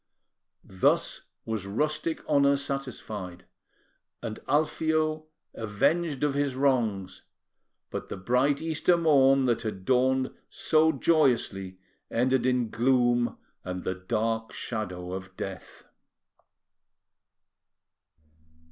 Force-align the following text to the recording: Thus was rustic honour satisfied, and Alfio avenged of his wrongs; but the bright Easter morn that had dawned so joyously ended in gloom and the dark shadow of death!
Thus 0.63 1.27
was 1.45 1.67
rustic 1.67 2.27
honour 2.27 2.55
satisfied, 2.57 3.45
and 4.23 4.39
Alfio 4.47 5.27
avenged 5.53 6.23
of 6.23 6.33
his 6.33 6.55
wrongs; 6.55 7.21
but 7.91 8.09
the 8.09 8.17
bright 8.17 8.63
Easter 8.63 8.97
morn 8.97 9.45
that 9.45 9.61
had 9.61 9.85
dawned 9.85 10.31
so 10.49 10.91
joyously 10.91 11.77
ended 12.09 12.47
in 12.47 12.71
gloom 12.71 13.37
and 13.63 13.83
the 13.83 13.93
dark 13.93 14.53
shadow 14.53 15.11
of 15.11 15.37
death! 15.37 15.83